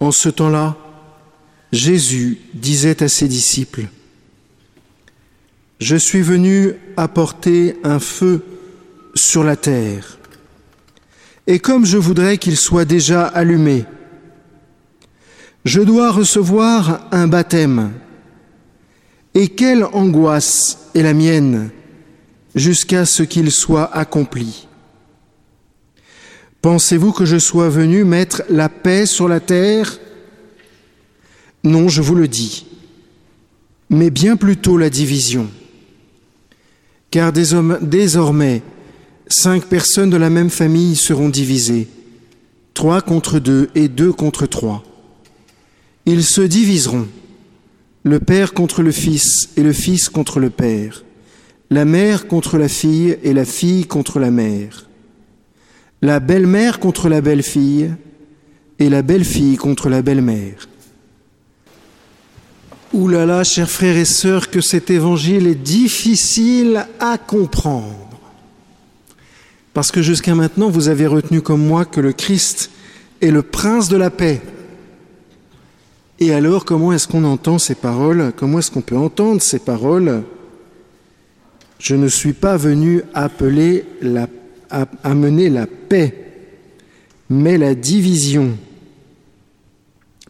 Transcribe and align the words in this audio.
En 0.00 0.10
ce 0.10 0.28
temps-là, 0.28 0.76
Jésus 1.72 2.38
disait 2.54 3.02
à 3.02 3.08
ses 3.08 3.28
disciples, 3.28 3.86
Je 5.78 5.96
suis 5.96 6.22
venu 6.22 6.74
apporter 6.96 7.76
un 7.84 8.00
feu 8.00 8.42
sur 9.14 9.44
la 9.44 9.56
terre, 9.56 10.18
et 11.46 11.58
comme 11.58 11.84
je 11.84 11.98
voudrais 11.98 12.38
qu'il 12.38 12.56
soit 12.56 12.84
déjà 12.84 13.26
allumé, 13.26 13.84
je 15.64 15.80
dois 15.80 16.10
recevoir 16.10 17.06
un 17.12 17.28
baptême. 17.28 17.92
Et 19.34 19.48
quelle 19.48 19.84
angoisse 19.84 20.78
est 20.94 21.02
la 21.02 21.14
mienne 21.14 21.70
jusqu'à 22.54 23.04
ce 23.04 23.22
qu'il 23.22 23.50
soit 23.50 23.94
accompli. 23.94 24.66
Pensez-vous 26.62 27.12
que 27.12 27.24
je 27.24 27.38
sois 27.38 27.70
venu 27.70 28.04
mettre 28.04 28.42
la 28.50 28.68
paix 28.68 29.06
sur 29.06 29.28
la 29.28 29.40
terre? 29.40 29.98
Non, 31.64 31.88
je 31.88 32.02
vous 32.02 32.14
le 32.14 32.28
dis, 32.28 32.66
mais 33.88 34.10
bien 34.10 34.36
plutôt 34.36 34.76
la 34.76 34.90
division. 34.90 35.48
Car 37.10 37.32
désormais, 37.32 38.62
cinq 39.26 39.64
personnes 39.64 40.10
de 40.10 40.18
la 40.18 40.28
même 40.28 40.50
famille 40.50 40.96
seront 40.96 41.30
divisées, 41.30 41.88
trois 42.74 43.00
contre 43.00 43.38
deux 43.38 43.70
et 43.74 43.88
deux 43.88 44.12
contre 44.12 44.46
trois. 44.46 44.84
Ils 46.04 46.24
se 46.24 46.42
diviseront, 46.42 47.08
le 48.02 48.20
Père 48.20 48.52
contre 48.52 48.82
le 48.82 48.92
Fils 48.92 49.48
et 49.56 49.62
le 49.62 49.72
Fils 49.72 50.10
contre 50.10 50.40
le 50.40 50.50
Père, 50.50 51.04
la 51.70 51.86
mère 51.86 52.26
contre 52.26 52.58
la 52.58 52.68
fille 52.68 53.16
et 53.22 53.32
la 53.32 53.46
fille 53.46 53.86
contre 53.86 54.18
la 54.18 54.30
mère 54.30 54.89
la 56.02 56.20
belle-mère 56.20 56.80
contre 56.80 57.08
la 57.08 57.20
belle-fille 57.20 57.92
et 58.78 58.88
la 58.88 59.02
belle-fille 59.02 59.56
contre 59.56 59.88
la 59.88 60.02
belle-mère. 60.02 60.68
Ouh 62.92 63.06
là 63.06 63.26
là, 63.26 63.44
chers 63.44 63.70
frères 63.70 63.96
et 63.96 64.04
sœurs, 64.04 64.50
que 64.50 64.60
cet 64.60 64.90
évangile 64.90 65.46
est 65.46 65.54
difficile 65.54 66.86
à 66.98 67.18
comprendre. 67.18 68.08
Parce 69.74 69.92
que 69.92 70.02
jusqu'à 70.02 70.34
maintenant, 70.34 70.70
vous 70.70 70.88
avez 70.88 71.06
retenu 71.06 71.40
comme 71.40 71.64
moi 71.64 71.84
que 71.84 72.00
le 72.00 72.12
Christ 72.12 72.70
est 73.20 73.30
le 73.30 73.42
prince 73.42 73.88
de 73.88 73.96
la 73.96 74.10
paix. 74.10 74.40
Et 76.18 76.34
alors, 76.34 76.64
comment 76.64 76.92
est-ce 76.92 77.06
qu'on 77.06 77.24
entend 77.24 77.58
ces 77.58 77.76
paroles? 77.76 78.32
Comment 78.36 78.58
est-ce 78.58 78.70
qu'on 78.70 78.80
peut 78.80 78.96
entendre 78.96 79.40
ces 79.40 79.60
paroles? 79.60 80.24
Je 81.78 81.94
ne 81.94 82.08
suis 82.08 82.32
pas 82.32 82.56
venu 82.56 83.02
appeler 83.14 83.84
la 84.02 84.26
paix 84.70 84.86
amener 85.02 85.48
la 85.48 85.66
paix, 85.66 86.14
mais 87.28 87.58
la 87.58 87.74
division. 87.74 88.56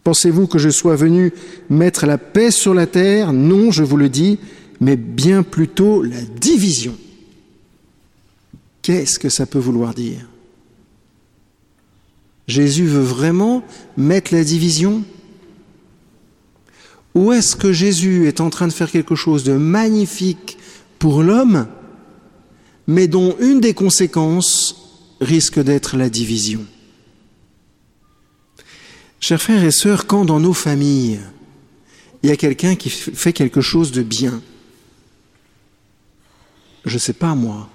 Pensez-vous 0.05 0.47
que 0.47 0.59
je 0.59 0.71
sois 0.71 0.97
venu 0.97 1.33
mettre 1.69 2.07
la 2.07 2.19
paix 2.19 2.51
sur 2.51 2.75
la 2.75 2.87
terre? 2.87 3.33
Non, 3.33 3.71
je 3.71 3.83
vous 3.83 3.97
le 3.97 4.09
dis, 4.09 4.39
mais 4.81 4.97
bien 4.97 5.43
plutôt 5.43 6.03
la 6.03 6.23
division. 6.23 6.97
Qu'est-ce 8.83 9.19
que 9.19 9.29
ça 9.29 9.47
peut 9.47 9.59
vouloir 9.59 9.95
dire? 9.95 10.27
Jésus 12.49 12.87
veut 12.87 13.03
vraiment 13.03 13.63
mettre 13.97 14.35
la 14.35 14.43
division? 14.43 15.05
Ou 17.15 17.33
est-ce 17.33 17.57
que 17.57 17.73
Jésus 17.73 18.27
est 18.27 18.41
en 18.41 18.51
train 18.51 18.69
de 18.69 18.73
faire 18.73 18.91
quelque 18.91 19.15
chose 19.15 19.45
de 19.45 19.53
magnifique 19.53 20.59
pour 20.99 21.23
l'homme? 21.23 21.67
Mais 22.91 23.07
dont 23.07 23.37
une 23.39 23.61
des 23.61 23.73
conséquences 23.73 24.75
risque 25.21 25.61
d'être 25.61 25.97
la 25.97 26.11
division. 26.11 26.67
Chers 29.21 29.41
frères 29.41 29.63
et 29.63 29.71
sœurs, 29.71 30.09
quand 30.09 30.25
dans 30.25 30.41
nos 30.41 30.53
familles, 30.53 31.21
il 32.25 32.31
y 32.31 32.33
a 32.33 32.37
quelqu'un 32.37 32.75
qui 32.75 32.91
fait 32.91 33.33
quelque 33.33 33.61
chose 33.61 33.93
de 33.93 34.03
bien, 34.03 34.43
je 36.85 36.95
ne 36.95 36.99
sais 36.99 37.13
pas 37.13 37.37
moi, 37.37 37.69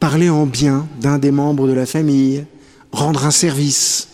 parler 0.00 0.28
en 0.28 0.44
bien 0.44 0.88
d'un 1.00 1.20
des 1.20 1.30
membres 1.30 1.68
de 1.68 1.72
la 1.72 1.86
famille, 1.86 2.44
rendre 2.90 3.24
un 3.24 3.30
service, 3.30 4.08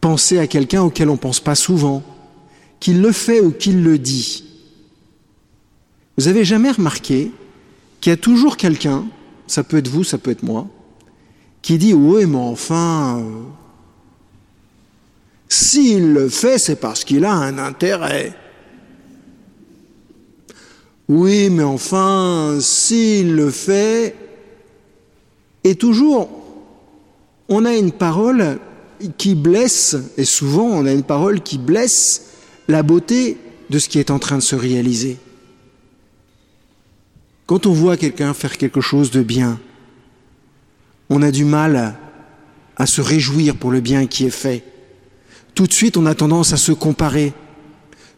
penser 0.00 0.40
à 0.40 0.48
quelqu'un 0.48 0.82
auquel 0.82 1.08
on 1.08 1.12
ne 1.12 1.18
pense 1.18 1.38
pas 1.38 1.54
souvent, 1.54 2.02
qu'il 2.80 3.00
le 3.00 3.12
fait 3.12 3.38
ou 3.38 3.52
qu'il 3.52 3.84
le 3.84 4.00
dit. 4.00 4.42
Vous 6.18 6.26
avez 6.26 6.44
jamais 6.44 6.72
remarqué 6.72 7.30
qu'il 8.02 8.10
y 8.10 8.12
a 8.12 8.18
toujours 8.18 8.56
quelqu'un, 8.58 9.06
ça 9.46 9.62
peut 9.62 9.78
être 9.78 9.88
vous, 9.88 10.04
ça 10.04 10.18
peut 10.18 10.32
être 10.32 10.42
moi, 10.42 10.66
qui 11.62 11.78
dit 11.78 11.94
Oui, 11.94 12.26
mais 12.26 12.36
enfin, 12.36 13.20
euh, 13.20 13.42
s'il 15.48 16.12
le 16.12 16.28
fait, 16.28 16.58
c'est 16.58 16.76
parce 16.76 17.04
qu'il 17.04 17.24
a 17.24 17.32
un 17.32 17.58
intérêt. 17.58 18.36
Oui, 21.08 21.48
mais 21.48 21.62
enfin, 21.62 22.58
s'il 22.60 23.36
le 23.36 23.50
fait, 23.50 24.16
et 25.62 25.76
toujours, 25.76 26.28
on 27.48 27.64
a 27.64 27.76
une 27.76 27.92
parole 27.92 28.58
qui 29.16 29.36
blesse, 29.36 29.96
et 30.16 30.24
souvent 30.24 30.64
on 30.64 30.86
a 30.86 30.92
une 30.92 31.04
parole 31.04 31.40
qui 31.40 31.58
blesse 31.58 32.30
la 32.66 32.82
beauté 32.82 33.36
de 33.70 33.78
ce 33.78 33.88
qui 33.88 34.00
est 34.00 34.10
en 34.10 34.18
train 34.18 34.38
de 34.38 34.42
se 34.42 34.56
réaliser. 34.56 35.18
Quand 37.46 37.66
on 37.66 37.72
voit 37.72 37.96
quelqu'un 37.96 38.34
faire 38.34 38.56
quelque 38.56 38.80
chose 38.80 39.10
de 39.10 39.22
bien, 39.22 39.60
on 41.10 41.22
a 41.22 41.30
du 41.30 41.44
mal 41.44 41.96
à, 42.76 42.86
se 42.86 43.00
réjouir 43.00 43.56
pour 43.56 43.70
le 43.70 43.80
bien 43.80 44.06
qui 44.06 44.24
est 44.24 44.30
fait. 44.30 44.64
Tout 45.54 45.66
de 45.66 45.72
suite, 45.72 45.96
on 45.96 46.06
a 46.06 46.14
tendance 46.14 46.52
à 46.52 46.56
se 46.56 46.72
comparer. 46.72 47.32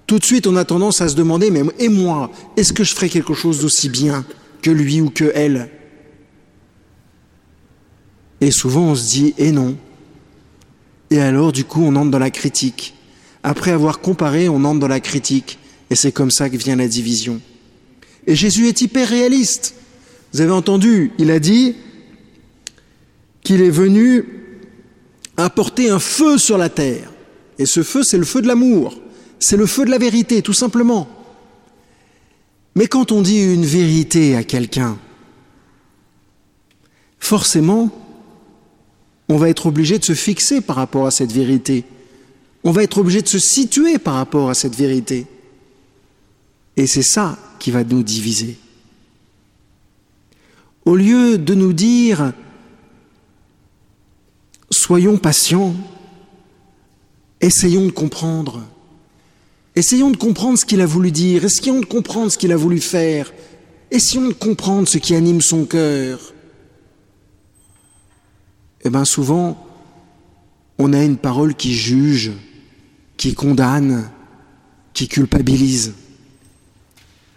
Tout 0.06 0.18
de 0.18 0.24
suite, 0.24 0.46
on 0.46 0.56
a 0.56 0.64
tendance 0.64 1.00
à 1.00 1.08
se 1.08 1.14
demander, 1.14 1.50
mais 1.50 1.62
et 1.78 1.88
moi, 1.88 2.30
est-ce 2.56 2.72
que 2.72 2.84
je 2.84 2.94
ferai 2.94 3.08
quelque 3.08 3.34
chose 3.34 3.60
d'aussi 3.60 3.88
bien 3.88 4.24
que 4.62 4.70
lui 4.70 5.00
ou 5.00 5.10
que 5.10 5.32
elle? 5.34 5.70
Et 8.40 8.50
souvent, 8.50 8.82
on 8.82 8.94
se 8.94 9.08
dit, 9.08 9.34
et 9.38 9.52
non. 9.52 9.76
Et 11.10 11.20
alors, 11.20 11.52
du 11.52 11.64
coup, 11.64 11.82
on 11.82 11.96
entre 11.96 12.10
dans 12.10 12.18
la 12.18 12.30
critique. 12.30 12.94
Après 13.42 13.70
avoir 13.70 14.00
comparé, 14.00 14.48
on 14.48 14.64
entre 14.64 14.80
dans 14.80 14.88
la 14.88 15.00
critique. 15.00 15.58
Et 15.90 15.94
c'est 15.94 16.12
comme 16.12 16.30
ça 16.30 16.48
que 16.48 16.56
vient 16.56 16.76
la 16.76 16.88
division. 16.88 17.40
Et 18.26 18.34
Jésus 18.34 18.68
est 18.68 18.80
hyper 18.80 19.08
réaliste. 19.08 19.74
Vous 20.32 20.40
avez 20.40 20.52
entendu, 20.52 21.12
il 21.18 21.30
a 21.30 21.38
dit 21.38 21.76
qu'il 23.42 23.60
est 23.60 23.70
venu 23.70 24.24
apporter 25.36 25.90
un 25.90 25.98
feu 25.98 26.38
sur 26.38 26.58
la 26.58 26.68
terre. 26.68 27.12
Et 27.58 27.66
ce 27.66 27.82
feu, 27.82 28.02
c'est 28.02 28.18
le 28.18 28.24
feu 28.24 28.42
de 28.42 28.48
l'amour, 28.48 28.98
c'est 29.38 29.56
le 29.56 29.66
feu 29.66 29.84
de 29.84 29.90
la 29.90 29.98
vérité, 29.98 30.42
tout 30.42 30.52
simplement. 30.52 31.08
Mais 32.74 32.86
quand 32.88 33.12
on 33.12 33.22
dit 33.22 33.40
une 33.40 33.64
vérité 33.64 34.34
à 34.34 34.42
quelqu'un, 34.42 34.98
forcément, 37.20 37.90
on 39.28 39.36
va 39.36 39.48
être 39.48 39.66
obligé 39.66 39.98
de 39.98 40.04
se 40.04 40.14
fixer 40.14 40.60
par 40.60 40.76
rapport 40.76 41.06
à 41.06 41.10
cette 41.10 41.32
vérité. 41.32 41.84
On 42.64 42.72
va 42.72 42.82
être 42.82 42.98
obligé 42.98 43.22
de 43.22 43.28
se 43.28 43.38
situer 43.38 43.98
par 43.98 44.14
rapport 44.14 44.50
à 44.50 44.54
cette 44.54 44.74
vérité. 44.74 45.26
Et 46.76 46.86
c'est 46.86 47.02
ça 47.02 47.38
qui 47.58 47.70
va 47.70 47.84
nous 47.84 48.02
diviser. 48.02 48.58
Au 50.84 50.96
lieu 50.96 51.38
de 51.38 51.54
nous 51.54 51.72
dire 51.72 52.32
soyons 54.70 55.16
patients, 55.16 55.74
essayons 57.40 57.86
de 57.86 57.90
comprendre, 57.90 58.62
essayons 59.76 60.10
de 60.10 60.16
comprendre 60.16 60.58
ce 60.58 60.64
qu'il 60.64 60.80
a 60.80 60.86
voulu 60.86 61.10
dire, 61.10 61.44
essayons 61.44 61.80
de 61.80 61.86
comprendre 61.86 62.30
ce 62.30 62.38
qu'il 62.38 62.52
a 62.52 62.56
voulu 62.56 62.80
faire, 62.80 63.32
essayons 63.90 64.28
de 64.28 64.34
comprendre 64.34 64.88
ce 64.88 64.98
qui 64.98 65.14
anime 65.14 65.40
son 65.40 65.64
cœur. 65.64 66.34
Eh 68.84 68.90
bien 68.90 69.04
souvent, 69.04 69.66
on 70.78 70.92
a 70.92 71.02
une 71.02 71.16
parole 71.16 71.54
qui 71.54 71.74
juge, 71.74 72.32
qui 73.16 73.34
condamne, 73.34 74.10
qui 74.92 75.08
culpabilise. 75.08 75.94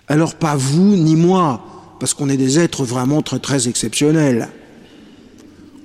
Alors 0.08 0.36
pas 0.36 0.56
vous 0.56 0.96
ni 0.96 1.16
moi, 1.16 1.96
parce 2.00 2.14
qu'on 2.14 2.30
est 2.30 2.38
des 2.38 2.60
êtres 2.60 2.86
vraiment 2.86 3.22
très 3.22 3.40
très 3.40 3.68
exceptionnels. 3.68 4.50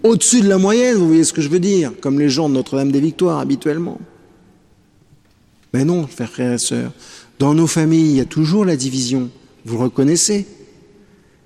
Au-dessus 0.03 0.41
de 0.41 0.49
la 0.49 0.59
moyenne, 0.59 0.97
vous 0.97 1.07
voyez 1.07 1.25
ce 1.25 1.33
que 1.33 1.43
je 1.43 1.49
veux 1.49 1.61
dire, 1.61 1.93
comme 2.01 2.19
les 2.19 2.29
gens 2.29 2.49
de 2.49 2.55
Notre-Dame 2.55 2.93
des 2.93 3.01
Victoires 3.01 3.39
habituellement. 3.39 4.01
Mais 5.73 5.85
non, 5.85 6.07
frères 6.07 6.53
et 6.53 6.59
sœurs, 6.59 6.93
dans 7.39 7.55
nos 7.55 7.67
familles, 7.67 8.11
il 8.11 8.17
y 8.17 8.21
a 8.21 8.25
toujours 8.25 8.65
la 8.65 8.77
division, 8.77 9.31
vous 9.65 9.77
le 9.77 9.85
reconnaissez. 9.85 10.47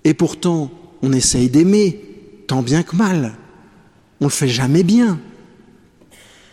Et 0.05 0.14
pourtant, 0.14 0.70
on 1.02 1.12
essaye 1.12 1.49
d'aimer, 1.49 2.00
tant 2.46 2.62
bien 2.62 2.82
que 2.82 2.96
mal. 2.96 3.34
On 4.20 4.25
ne 4.25 4.31
le 4.31 4.34
fait 4.34 4.49
jamais 4.49 4.82
bien. 4.82 5.20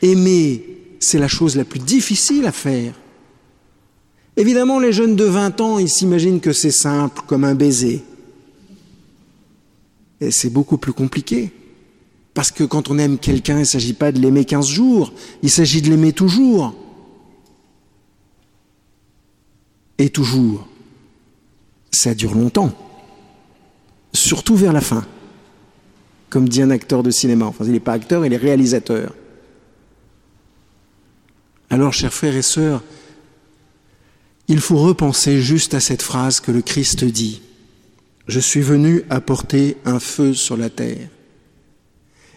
Aimer, 0.01 0.65
c'est 0.99 1.19
la 1.19 1.27
chose 1.27 1.55
la 1.55 1.63
plus 1.63 1.79
difficile 1.79 2.45
à 2.45 2.51
faire. 2.51 2.93
Évidemment, 4.35 4.79
les 4.79 4.91
jeunes 4.91 5.15
de 5.15 5.25
20 5.25 5.61
ans, 5.61 5.79
ils 5.79 5.89
s'imaginent 5.89 6.39
que 6.39 6.53
c'est 6.53 6.71
simple, 6.71 7.21
comme 7.27 7.43
un 7.43 7.55
baiser. 7.55 8.03
Et 10.21 10.31
c'est 10.31 10.49
beaucoup 10.49 10.77
plus 10.77 10.93
compliqué. 10.93 11.51
Parce 12.33 12.49
que 12.49 12.63
quand 12.63 12.89
on 12.89 12.97
aime 12.97 13.19
quelqu'un, 13.19 13.57
il 13.57 13.61
ne 13.61 13.65
s'agit 13.65 13.93
pas 13.93 14.11
de 14.11 14.19
l'aimer 14.19 14.45
15 14.45 14.67
jours, 14.67 15.13
il 15.43 15.51
s'agit 15.51 15.81
de 15.81 15.89
l'aimer 15.89 16.13
toujours. 16.13 16.73
Et 19.99 20.09
toujours. 20.09 20.67
Ça 21.91 22.15
dure 22.15 22.33
longtemps. 22.33 22.71
Surtout 24.13 24.55
vers 24.55 24.73
la 24.73 24.81
fin. 24.81 25.05
Comme 26.31 26.49
dit 26.49 26.63
un 26.63 26.71
acteur 26.71 27.03
de 27.03 27.11
cinéma. 27.11 27.45
Enfin, 27.45 27.65
il 27.65 27.71
n'est 27.71 27.79
pas 27.79 27.93
acteur, 27.93 28.25
il 28.25 28.33
est 28.33 28.37
réalisateur. 28.37 29.13
Alors, 31.69 31.93
chers 31.93 32.13
frères 32.13 32.35
et 32.35 32.41
sœurs, 32.41 32.83
il 34.47 34.59
faut 34.59 34.77
repenser 34.77 35.41
juste 35.41 35.73
à 35.73 35.79
cette 35.79 36.01
phrase 36.01 36.39
que 36.39 36.51
le 36.51 36.61
Christ 36.61 37.03
dit. 37.03 37.41
Je 38.27 38.39
suis 38.39 38.61
venu 38.61 39.03
apporter 39.09 39.77
un 39.85 39.99
feu 39.99 40.33
sur 40.33 40.57
la 40.57 40.69
terre. 40.69 41.09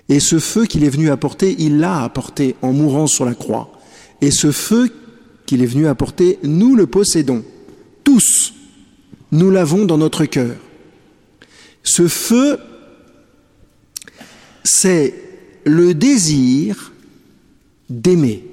Et 0.08 0.20
ce 0.20 0.38
feu 0.38 0.66
qu'il 0.66 0.84
est 0.84 0.90
venu 0.90 1.10
apporter, 1.10 1.56
il 1.58 1.78
l'a 1.78 2.02
apporté 2.02 2.54
en 2.62 2.72
mourant 2.72 3.06
sur 3.06 3.24
la 3.24 3.34
croix. 3.34 3.72
Et 4.20 4.30
ce 4.30 4.52
feu 4.52 4.90
qu'il 5.46 5.62
est 5.62 5.66
venu 5.66 5.86
apporter, 5.86 6.38
nous 6.42 6.76
le 6.76 6.86
possédons. 6.86 7.44
Tous. 8.04 8.52
Nous 9.32 9.50
l'avons 9.50 9.84
dans 9.84 9.98
notre 9.98 10.24
cœur. 10.24 10.56
Ce 11.82 12.08
feu, 12.08 12.58
c'est 14.62 15.14
le 15.64 15.94
désir 15.94 16.92
d'aimer, 17.90 18.44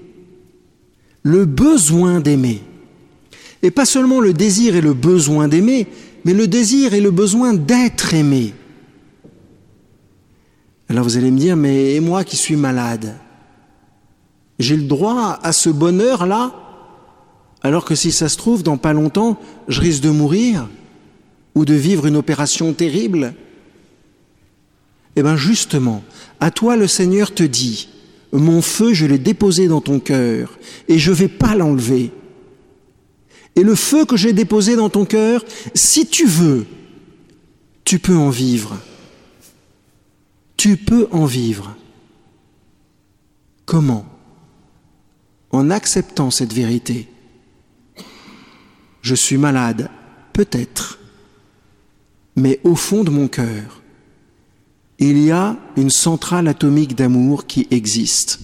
le 1.22 1.46
besoin 1.46 2.20
d'aimer. 2.20 2.62
Et 3.64 3.72
pas 3.72 3.86
seulement 3.86 4.20
le 4.20 4.34
désir 4.34 4.76
et 4.76 4.82
le 4.82 4.94
besoin 4.94 5.48
d'aimer, 5.48 5.88
mais 6.26 6.34
le 6.34 6.48
désir 6.48 6.94
et 6.94 7.02
le 7.02 7.12
besoin 7.12 7.54
d'être 7.54 8.14
aimé. 8.14 8.54
Alors 10.90 11.06
vous 11.06 11.18
allez 11.18 11.32
me 11.32 11.40
dire, 11.40 11.56
mais 11.56 11.96
et 11.96 12.02
moi 12.02 12.26
qui 12.26 12.36
suis 12.36 12.58
malade? 12.58 13.16
J'ai 14.60 14.76
le 14.76 14.84
droit 14.84 15.40
à 15.42 15.54
ce 15.54 15.70
bonheur-là? 15.70 16.54
Alors 17.62 17.86
que 17.86 17.96
si 17.96 18.12
ça 18.12 18.28
se 18.28 18.38
trouve, 18.38 18.64
dans 18.64 18.78
pas 18.78 18.92
longtemps, 18.92 19.40
je 19.70 19.80
risque 19.80 20.04
de 20.04 20.10
mourir 20.10 20.70
ou 21.56 21.64
de 21.64 21.74
vivre 21.74 22.06
une 22.06 22.18
opération 22.18 22.74
terrible? 22.74 23.34
Eh 25.16 25.24
bien 25.24 25.38
justement, 25.38 26.04
à 26.42 26.52
toi 26.52 26.76
le 26.76 26.88
Seigneur 26.88 27.34
te 27.34 27.44
dit, 27.44 27.88
mon 28.34 28.62
feu, 28.62 28.94
je 28.94 29.06
l'ai 29.06 29.20
déposé 29.20 29.70
dans 29.70 29.80
ton 29.80 30.00
cœur 30.00 30.60
et 30.90 31.00
je 31.00 31.12
ne 31.12 31.16
vais 31.16 31.28
pas 31.30 31.56
l'enlever. 31.56 32.12
Et 33.56 33.64
le 33.64 33.76
feu 33.76 34.06
que 34.06 34.18
j'ai 34.18 34.34
déposé 34.34 34.76
dans 34.76 34.90
ton 34.90 35.06
cœur, 35.06 35.44
si 35.76 36.08
tu 36.08 36.26
veux, 36.26 36.66
tu 37.86 38.00
peux 38.00 38.16
en 38.16 38.30
vivre. 38.30 38.78
Tu 40.58 40.78
peux 40.78 41.08
en 41.12 41.26
vivre. 41.26 41.76
Comment? 43.66 44.06
En 45.52 45.70
acceptant 45.70 46.32
cette 46.32 46.54
vérité. 46.54 47.08
Je 49.02 49.16
suis 49.16 49.38
malade, 49.38 49.90
peut-être, 50.32 51.00
mais 52.36 52.60
au 52.64 52.76
fond 52.76 53.04
de 53.04 53.10
mon 53.10 53.28
cœur, 53.28 53.82
il 54.98 55.18
y 55.22 55.32
a 55.32 55.58
une 55.76 55.90
centrale 55.90 56.48
atomique 56.48 56.96
d'amour 56.96 57.46
qui 57.46 57.68
existe. 57.70 58.40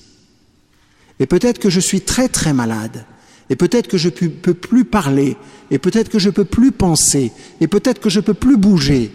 Et 1.20 1.26
peut-être 1.26 1.60
que 1.60 1.70
je 1.70 1.80
suis 1.80 2.02
très 2.02 2.28
très 2.28 2.54
malade, 2.54 3.06
et 3.50 3.56
peut-être 3.56 3.88
que 3.88 3.98
je 3.98 4.10
ne 4.10 4.28
peux 4.28 4.54
plus 4.54 4.86
parler, 4.86 5.38
et 5.72 5.80
peut-être 5.80 6.10
que 6.10 6.20
je 6.20 6.30
ne 6.30 6.34
peux 6.34 6.46
plus 6.46 6.72
penser, 6.72 7.32
et 7.60 7.68
peut-être 7.68 8.00
que 8.00 8.10
je 8.10 8.20
ne 8.20 8.26
peux 8.26 8.34
plus 8.34 8.58
bouger, 8.58 9.12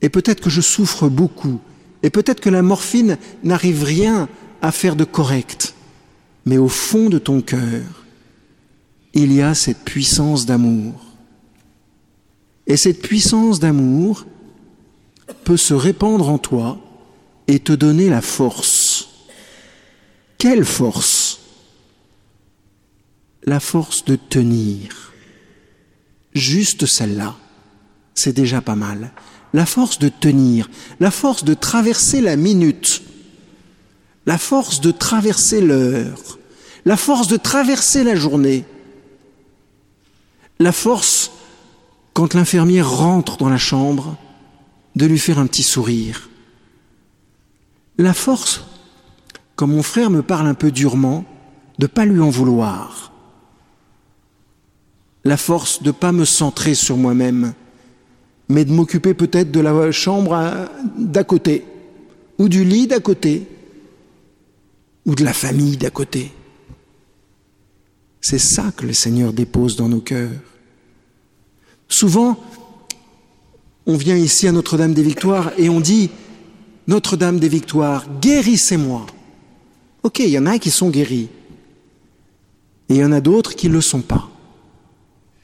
et 0.00 0.08
peut-être 0.08 0.40
que 0.40 0.50
je 0.50 0.60
souffre 0.60 1.08
beaucoup, 1.08 1.60
et 2.02 2.10
peut-être 2.10 2.40
que 2.40 2.50
la 2.50 2.62
morphine 2.62 3.18
n'arrive 3.42 3.82
rien 3.82 4.28
à 4.62 4.70
faire 4.72 4.96
de 4.96 5.04
correct, 5.04 5.74
mais 6.44 6.58
au 6.58 6.68
fond 6.68 7.08
de 7.08 7.18
ton 7.18 7.40
cœur, 7.40 8.04
il 9.14 9.32
y 9.32 9.42
a 9.42 9.54
cette 9.54 9.84
puissance 9.84 10.44
d'amour. 10.46 11.00
Et 12.66 12.76
cette 12.76 13.02
puissance 13.02 13.60
d'amour 13.60 14.26
peut 15.44 15.56
se 15.56 15.74
répandre 15.74 16.28
en 16.28 16.38
toi 16.38 16.78
et 17.46 17.58
te 17.60 17.72
donner 17.72 18.08
la 18.08 18.20
force. 18.20 19.08
Quelle 20.38 20.64
force? 20.64 21.23
La 23.44 23.60
force 23.60 24.04
de 24.04 24.16
tenir. 24.16 25.12
Juste 26.34 26.86
celle-là, 26.86 27.36
c'est 28.14 28.32
déjà 28.32 28.60
pas 28.60 28.74
mal 28.74 29.12
la 29.54 29.66
force 29.66 30.00
de 30.00 30.08
tenir, 30.08 30.68
la 30.98 31.12
force 31.12 31.44
de 31.44 31.54
traverser 31.54 32.20
la 32.20 32.34
minute, 32.36 33.02
la 34.26 34.36
force 34.36 34.80
de 34.80 34.90
traverser 34.90 35.60
l'heure, 35.60 36.38
la 36.84 36.96
force 36.96 37.28
de 37.28 37.36
traverser 37.36 38.02
la 38.02 38.16
journée, 38.16 38.64
la 40.58 40.72
force, 40.72 41.30
quand 42.14 42.34
l'infirmière 42.34 42.90
rentre 42.90 43.36
dans 43.36 43.48
la 43.48 43.56
chambre, 43.56 44.16
de 44.96 45.06
lui 45.06 45.20
faire 45.20 45.38
un 45.38 45.46
petit 45.46 45.62
sourire. 45.62 46.28
La 47.96 48.12
force, 48.12 48.64
quand 49.54 49.68
mon 49.68 49.84
frère 49.84 50.10
me 50.10 50.22
parle 50.22 50.48
un 50.48 50.54
peu 50.54 50.72
durement, 50.72 51.24
de 51.78 51.84
ne 51.84 51.88
pas 51.88 52.06
lui 52.06 52.20
en 52.20 52.30
vouloir. 52.30 53.12
La 55.24 55.36
force 55.36 55.82
de 55.82 55.88
ne 55.88 55.92
pas 55.92 56.12
me 56.12 56.24
centrer 56.24 56.74
sur 56.74 56.96
moi-même, 56.96 57.54
mais 58.48 58.64
de 58.64 58.72
m'occuper 58.72 59.14
peut-être 59.14 59.50
de 59.50 59.60
la 59.60 59.90
chambre 59.90 60.68
d'à 60.98 61.24
côté, 61.24 61.64
ou 62.38 62.48
du 62.48 62.64
lit 62.64 62.86
d'à 62.86 63.00
côté, 63.00 63.46
ou 65.06 65.14
de 65.14 65.24
la 65.24 65.32
famille 65.32 65.76
d'à 65.76 65.90
côté. 65.90 66.32
C'est 68.20 68.38
ça 68.38 68.72
que 68.76 68.86
le 68.86 68.92
Seigneur 68.92 69.32
dépose 69.32 69.76
dans 69.76 69.88
nos 69.88 70.00
cœurs. 70.00 70.30
Souvent, 71.88 72.42
on 73.86 73.96
vient 73.96 74.16
ici 74.16 74.48
à 74.48 74.52
Notre-Dame 74.52 74.94
des 74.94 75.02
Victoires 75.02 75.52
et 75.58 75.68
on 75.68 75.80
dit 75.80 76.10
Notre-Dame 76.86 77.38
des 77.38 77.48
Victoires, 77.48 78.06
guérissez-moi. 78.20 79.04
Ok, 80.02 80.20
il 80.20 80.30
y 80.30 80.38
en 80.38 80.46
a 80.46 80.58
qui 80.58 80.70
sont 80.70 80.88
guéris. 80.88 81.28
Et 82.88 82.94
il 82.94 82.96
y 82.96 83.04
en 83.04 83.12
a 83.12 83.20
d'autres 83.20 83.54
qui 83.54 83.68
ne 83.68 83.74
le 83.74 83.80
sont 83.80 84.00
pas. 84.00 84.30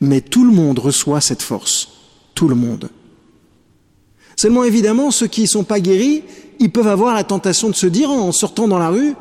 Mais 0.00 0.20
tout 0.20 0.44
le 0.44 0.52
monde 0.52 0.78
reçoit 0.78 1.20
cette 1.20 1.42
force 1.42 1.88
tout 2.34 2.48
le 2.48 2.54
monde. 2.54 2.88
Seulement 4.34 4.64
évidemment, 4.64 5.10
ceux 5.10 5.26
qui 5.26 5.42
ne 5.42 5.46
sont 5.46 5.64
pas 5.64 5.80
guéris, 5.80 6.22
ils 6.58 6.70
peuvent 6.70 6.86
avoir 6.88 7.14
la 7.14 7.24
tentation 7.24 7.68
de 7.68 7.74
se 7.74 7.86
dire 7.86 8.10
en 8.10 8.32
sortant 8.32 8.66
dans 8.66 8.78
la 8.78 8.88
rue, 8.88 9.14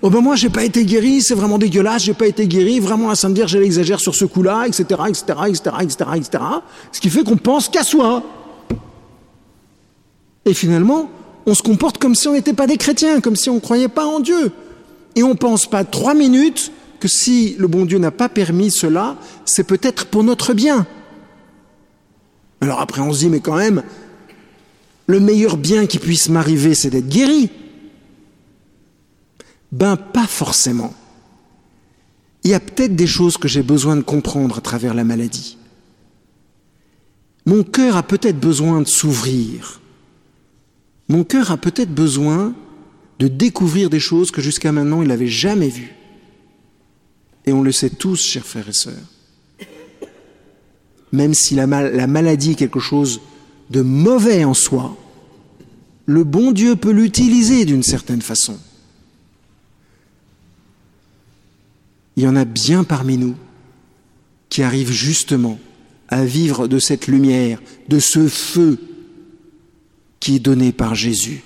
Oh 0.00 0.10
ben 0.10 0.20
moi 0.20 0.36
j'ai 0.36 0.50
pas 0.50 0.62
été 0.62 0.84
guéri, 0.84 1.22
c'est 1.22 1.34
vraiment 1.34 1.58
dégueulasse, 1.58 2.04
j'ai 2.04 2.14
pas 2.14 2.26
été 2.26 2.46
guéri, 2.46 2.78
vraiment 2.78 3.08
la 3.08 3.16
Sainte 3.16 3.34
Vierge 3.34 3.56
elle 3.56 3.64
exagère 3.64 3.98
sur 3.98 4.14
ce 4.14 4.26
coup-là, 4.26 4.66
etc., 4.66 4.84
etc., 5.08 5.24
etc., 5.48 5.70
etc., 5.82 6.10
etc. 6.16 6.44
Ce 6.92 7.00
qui 7.00 7.10
fait 7.10 7.24
qu'on 7.24 7.36
pense 7.36 7.68
qu'à 7.68 7.82
soi. 7.82 8.22
Et 10.44 10.54
finalement, 10.54 11.10
on 11.46 11.54
se 11.54 11.62
comporte 11.62 11.98
comme 11.98 12.14
si 12.14 12.28
on 12.28 12.34
n'était 12.34 12.52
pas 12.52 12.66
des 12.66 12.76
chrétiens, 12.76 13.20
comme 13.20 13.36
si 13.36 13.50
on 13.50 13.54
ne 13.54 13.60
croyait 13.60 13.88
pas 13.88 14.04
en 14.04 14.20
Dieu. 14.20 14.52
Et 15.16 15.22
on 15.22 15.34
pense 15.34 15.66
pas 15.66 15.82
trois 15.82 16.14
minutes 16.14 16.70
que 17.00 17.08
si 17.08 17.54
le 17.58 17.68
bon 17.68 17.84
Dieu 17.84 17.98
n'a 17.98 18.10
pas 18.10 18.28
permis 18.28 18.70
cela, 18.70 19.16
c'est 19.44 19.64
peut-être 19.64 20.06
pour 20.06 20.24
notre 20.24 20.54
bien. 20.54 20.86
Alors 22.60 22.80
après, 22.80 23.00
on 23.00 23.12
se 23.12 23.20
dit, 23.20 23.28
mais 23.28 23.40
quand 23.40 23.56
même, 23.56 23.82
le 25.06 25.20
meilleur 25.20 25.56
bien 25.56 25.86
qui 25.86 25.98
puisse 25.98 26.28
m'arriver, 26.28 26.74
c'est 26.74 26.90
d'être 26.90 27.08
guéri. 27.08 27.50
Ben, 29.72 29.96
pas 29.96 30.26
forcément. 30.26 30.94
Il 32.44 32.50
y 32.50 32.54
a 32.54 32.60
peut-être 32.60 32.96
des 32.96 33.06
choses 33.06 33.36
que 33.36 33.48
j'ai 33.48 33.62
besoin 33.62 33.96
de 33.96 34.02
comprendre 34.02 34.58
à 34.58 34.60
travers 34.60 34.94
la 34.94 35.04
maladie. 35.04 35.58
Mon 37.46 37.62
cœur 37.62 37.96
a 37.96 38.02
peut-être 38.02 38.38
besoin 38.38 38.82
de 38.82 38.88
s'ouvrir. 38.88 39.80
Mon 41.08 41.24
cœur 41.24 41.50
a 41.50 41.56
peut-être 41.56 41.94
besoin 41.94 42.54
de 43.18 43.28
découvrir 43.28 43.90
des 43.90 44.00
choses 44.00 44.30
que 44.30 44.42
jusqu'à 44.42 44.72
maintenant 44.72 45.02
il 45.02 45.08
n'avait 45.08 45.26
jamais 45.26 45.68
vues. 45.68 45.97
Et 47.48 47.52
on 47.52 47.62
le 47.62 47.72
sait 47.72 47.90
tous, 47.90 48.22
chers 48.22 48.44
frères 48.44 48.68
et 48.68 48.72
sœurs 48.72 48.94
même 51.12 51.34
si 51.34 51.54
la, 51.54 51.66
maladie 51.66 52.52
est 52.52 52.54
quelque 52.54 52.80
chose 52.80 53.20
de 53.70 53.82
mauvais 53.82 54.44
en 54.44 54.54
soi, 54.54 54.96
le 56.06 56.24
bon 56.24 56.52
Dieu 56.52 56.76
peut 56.76 56.90
l'utiliser 56.90 57.64
d'une 57.64 57.82
certaine 57.82 58.22
façon. 58.22 58.58
Il 62.16 62.24
y 62.24 62.28
en 62.28 62.36
a 62.36 62.44
bien 62.44 62.84
parmi 62.84 63.16
nous 63.16 63.36
qui 64.48 64.62
arrivent 64.62 64.90
justement 64.90 65.58
à 66.08 66.24
vivre 66.24 66.66
de 66.66 66.78
cette 66.78 67.06
lumière, 67.06 67.60
de 67.88 67.98
ce 67.98 68.28
feu 68.28 68.78
qui 70.20 70.36
est 70.36 70.40
donné 70.40 70.72
par 70.72 70.94
Jésus. 70.94 71.42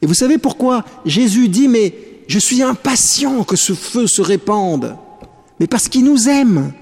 Et 0.00 0.06
vous 0.06 0.14
savez 0.14 0.38
pourquoi 0.38 0.84
Jésus 1.04 1.48
dit, 1.48 1.68
mais 1.68 1.94
je 2.28 2.38
suis 2.38 2.62
impatient 2.62 3.42
que 3.42 3.56
ce 3.56 3.72
feu 3.72 4.06
se 4.06 4.22
répande, 4.22 4.96
mais 5.58 5.66
parce 5.66 5.88
qu'il 5.88 6.04
nous 6.04 6.28
aime 6.28 6.72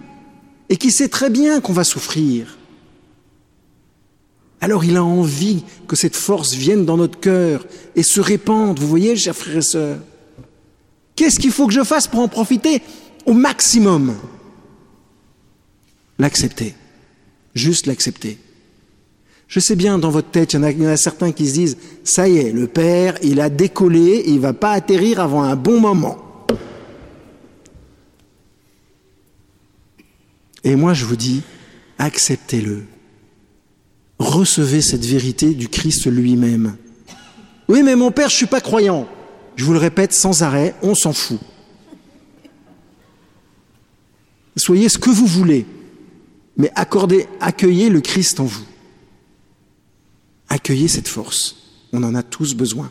et 0.69 0.77
qui 0.77 0.91
sait 0.91 1.09
très 1.09 1.31
bien 1.31 1.61
qu'on 1.61 1.73
va 1.73 1.85
souffrir. 1.85 2.59
alors 4.61 4.85
il 4.85 4.97
a 4.97 5.05
envie 5.05 5.63
que 5.87 5.97
cette 5.97 6.17
force 6.17 6.53
vienne 6.53 6.85
dans 6.85 6.97
notre 6.97 7.21
cœur 7.21 7.65
et 7.95 8.03
se 8.03 8.21
répande. 8.21 8.81
Vous 8.81 8.89
voyez, 8.89 9.17
chers 9.17 9.37
frères 9.37 9.59
et 9.59 9.63
sœurs 9.63 9.99
Qu'est-ce 11.15 11.39
qu'il 11.39 11.53
faut 11.53 11.67
que 11.67 11.73
je 11.73 11.85
fasse 11.85 12.09
pour 12.09 12.21
en 12.21 12.29
profiter 12.29 12.83
au 13.25 13.33
maximum? 13.33 14.17
L'accepter. 16.19 16.75
Juste 17.55 17.87
l'accepter. 17.87 18.39
Je 19.49 19.61
sais 19.61 19.77
bien, 19.77 19.99
dans 19.99 20.11
votre 20.11 20.31
tête, 20.31 20.55
il 20.55 20.61
y, 20.61 20.87
en 20.87 20.89
a, 20.89 20.97
certains 20.97 21.33
qui 21.33 21.47
se 21.49 21.55
disent, 21.55 21.77
ça 22.03 22.29
y 22.29 22.39
est, 22.39 22.53
le 22.53 22.67
Père, 22.67 23.17
il 23.23 23.41
a 23.41 23.49
décollé, 23.49 24.25
il 24.27 24.37
ne 24.37 24.41
va 24.41 24.53
pas 24.53 24.73
atterrir 24.73 25.21
avant 25.21 25.43
un 25.43 25.55
bon 25.55 25.81
moment. 25.81 26.19
Et 30.65 30.75
moi, 30.75 30.95
je 30.95 31.05
vous 31.05 31.15
dis, 31.15 31.43
acceptez-le. 31.99 32.85
Recevez 34.19 34.81
cette 34.81 35.05
vérité 35.05 35.55
du 35.55 35.69
Christ 35.69 36.07
lui-même. 36.11 36.77
Oui, 37.69 37.83
mais 37.85 37.95
mon 37.95 38.11
Père, 38.11 38.29
je 38.29 38.35
ne 38.35 38.39
suis 38.39 38.47
pas 38.47 38.61
croyant. 38.61 39.07
Je 39.55 39.65
vous 39.65 39.73
le 39.73 39.79
répète 39.79 40.13
sans 40.13 40.43
arrêt, 40.43 40.75
on 40.83 40.95
s'en 40.95 41.13
fout. 41.13 41.39
Soyez 44.57 44.89
ce 44.89 44.99
que 44.99 45.11
vous 45.11 45.27
voulez, 45.27 45.67
mais 46.57 46.71
accordez, 46.75 47.27
accueillez 47.41 47.91
le 47.91 48.01
Christ 48.01 48.41
en 48.41 48.45
vous. 48.45 48.65
Accueillez 50.49 50.89
cette 50.89 51.09
force. 51.09 51.57
On 51.93 52.03
en 52.03 52.15
a 52.15 52.23
tous 52.23 52.55
besoin. 52.55 52.91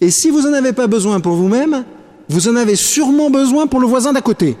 Et 0.00 0.10
si 0.10 0.30
vous 0.30 0.42
n'en 0.42 0.52
avez 0.52 0.72
pas 0.72 0.86
besoin 0.86 1.20
pour 1.20 1.34
vous-même, 1.34 1.84
vous 2.28 2.48
en 2.48 2.56
avez 2.56 2.76
sûrement 2.76 3.30
besoin 3.30 3.66
pour 3.66 3.80
le 3.80 3.86
voisin 3.86 4.12
d'à 4.12 4.22
côté. 4.22 4.56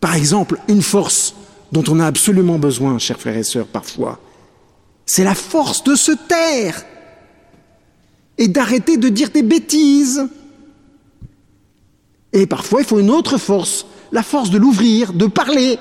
Par 0.00 0.14
exemple, 0.14 0.58
une 0.68 0.82
force 0.82 1.34
dont 1.72 1.84
on 1.88 2.00
a 2.00 2.06
absolument 2.06 2.58
besoin, 2.58 2.98
chers 2.98 3.20
frères 3.20 3.36
et 3.36 3.44
sœurs, 3.44 3.66
parfois, 3.66 4.20
c'est 5.04 5.24
la 5.24 5.34
force 5.34 5.84
de 5.84 5.94
se 5.94 6.12
taire 6.12 6.84
et 8.38 8.48
d'arrêter 8.48 8.96
de 8.96 9.08
dire 9.08 9.30
des 9.30 9.42
bêtises. 9.42 10.26
Et 12.32 12.46
parfois, 12.46 12.80
il 12.80 12.86
faut 12.86 12.98
une 12.98 13.10
autre 13.10 13.38
force, 13.38 13.86
la 14.12 14.22
force 14.22 14.50
de 14.50 14.58
l'ouvrir, 14.58 15.12
de 15.12 15.26
parler. 15.26 15.78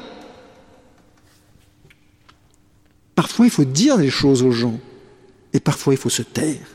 Parfois, 3.16 3.46
il 3.46 3.52
faut 3.52 3.64
dire 3.64 3.98
des 3.98 4.10
choses 4.10 4.44
aux 4.44 4.52
gens, 4.52 4.78
et 5.54 5.62
parfois, 5.62 5.94
il 5.94 5.98
faut 5.98 6.10
se 6.10 6.22
taire. 6.22 6.68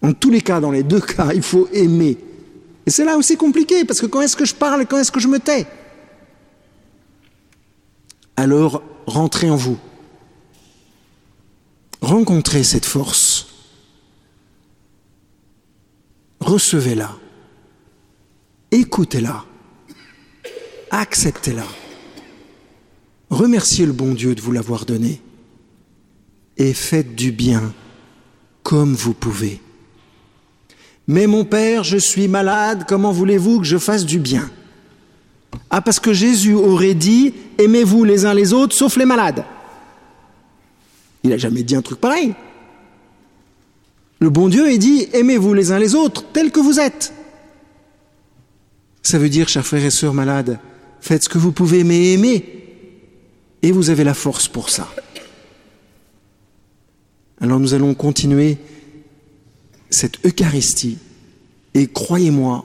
En 0.00 0.12
tous 0.12 0.30
les 0.30 0.40
cas, 0.40 0.60
dans 0.60 0.70
les 0.70 0.84
deux 0.84 1.00
cas, 1.16 1.32
il 1.34 1.42
faut 1.42 1.68
aimer. 1.72 2.16
Et 2.86 2.90
c'est 2.90 3.04
là 3.04 3.16
aussi 3.16 3.36
compliqué, 3.36 3.84
parce 3.84 4.00
que 4.00 4.06
quand 4.06 4.20
est-ce 4.20 4.36
que 4.36 4.44
je 4.44 4.54
parle 4.54 4.82
et 4.82 4.86
quand 4.86 4.98
est-ce 4.98 5.12
que 5.12 5.20
je 5.20 5.28
me 5.28 5.40
tais? 5.40 5.66
Alors, 8.36 8.82
rentrez 9.06 9.50
en 9.50 9.56
vous. 9.56 9.78
Rencontrez 12.00 12.64
cette 12.64 12.86
force. 12.86 13.48
Recevez-la. 16.40 17.12
Écoutez-la. 18.72 19.44
Acceptez-la. 20.90 21.66
Remerciez 23.30 23.86
le 23.86 23.92
bon 23.92 24.14
Dieu 24.14 24.34
de 24.34 24.40
vous 24.40 24.52
l'avoir 24.52 24.84
donnée 24.84 25.20
et 26.58 26.72
faites 26.72 27.14
du 27.14 27.32
bien 27.32 27.72
comme 28.62 28.94
vous 28.94 29.14
pouvez. 29.14 29.60
Mais 31.08 31.26
mon 31.26 31.44
Père, 31.44 31.84
je 31.84 31.96
suis 31.96 32.28
malade, 32.28 32.84
comment 32.86 33.12
voulez-vous 33.12 33.60
que 33.60 33.66
je 33.66 33.78
fasse 33.78 34.06
du 34.06 34.18
bien? 34.18 34.50
Ah, 35.70 35.80
parce 35.80 36.00
que 36.00 36.12
Jésus 36.12 36.54
aurait 36.54 36.94
dit, 36.94 37.34
aimez-vous 37.58 38.04
les 38.04 38.24
uns 38.24 38.34
les 38.34 38.52
autres, 38.52 38.74
sauf 38.74 38.96
les 38.96 39.04
malades. 39.04 39.44
Il 41.24 41.30
n'a 41.30 41.38
jamais 41.38 41.62
dit 41.62 41.76
un 41.76 41.82
truc 41.82 42.00
pareil. 42.00 42.34
Le 44.20 44.30
bon 44.30 44.48
Dieu 44.48 44.70
est 44.70 44.78
dit, 44.78 45.08
aimez-vous 45.12 45.52
les 45.54 45.72
uns 45.72 45.78
les 45.78 45.94
autres, 45.94 46.24
tels 46.32 46.52
que 46.52 46.60
vous 46.60 46.78
êtes. 46.78 47.12
Ça 49.02 49.18
veut 49.18 49.28
dire, 49.28 49.48
chers 49.48 49.66
frères 49.66 49.84
et 49.84 49.90
sœurs 49.90 50.14
malades, 50.14 50.60
faites 51.00 51.24
ce 51.24 51.28
que 51.28 51.38
vous 51.38 51.52
pouvez, 51.52 51.82
mais 51.82 52.12
aimez. 52.12 52.44
Et 53.62 53.72
vous 53.72 53.90
avez 53.90 54.04
la 54.04 54.14
force 54.14 54.46
pour 54.46 54.70
ça. 54.70 54.88
Alors 57.42 57.58
nous 57.58 57.74
allons 57.74 57.92
continuer 57.94 58.56
cette 59.90 60.24
Eucharistie. 60.24 60.98
Et 61.74 61.88
croyez-moi, 61.88 62.64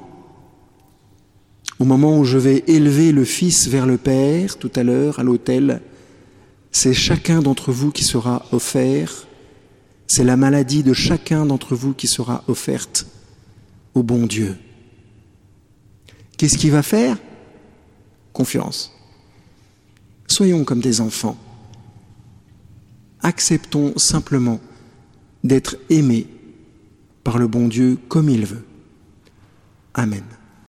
au 1.80 1.84
moment 1.84 2.20
où 2.20 2.24
je 2.24 2.38
vais 2.38 2.64
élever 2.68 3.12
le 3.12 3.26
Fils 3.26 3.68
vers 3.68 3.88
le 3.88 3.98
Père, 3.98 4.60
tout 4.60 4.72
à 4.76 4.84
l'heure, 4.84 5.18
à 5.18 5.24
l'autel, 5.24 5.82
c'est 6.72 6.94
chacun 6.94 7.42
d'entre 7.42 7.72
vous 7.72 7.92
qui 7.92 8.04
sera 8.04 8.46
offert, 8.52 9.26
c'est 10.06 10.24
la 10.24 10.38
maladie 10.38 10.84
de 10.84 10.94
chacun 10.94 11.48
d'entre 11.48 11.76
vous 11.76 11.96
qui 11.96 12.08
sera 12.08 12.44
offerte 12.48 13.08
au 13.96 14.04
bon 14.04 14.28
Dieu. 14.28 14.58
Qu'est-ce 16.38 16.58
qu'il 16.58 16.72
va 16.72 16.84
faire? 16.84 17.18
Confiance. 18.32 18.94
Soyons 20.28 20.64
comme 20.64 20.82
des 20.82 21.02
enfants 21.02 21.36
acceptons 23.28 23.94
simplement 23.98 24.60
d'être 25.44 25.78
aimés 25.90 26.28
par 27.24 27.38
le 27.38 27.48
bon 27.48 27.68
Dieu 27.68 27.98
comme 28.08 28.30
il 28.30 28.46
veut. 28.46 28.64
Amen. 29.94 30.24